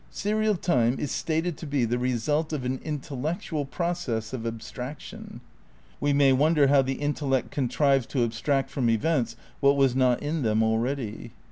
[0.09, 5.41] Serial time is stated to be the result of "an intellec tual process of abstraction."
[5.99, 10.41] (We may wonder how the intellect contrives to abstract from events what was not in
[10.41, 11.33] them already.)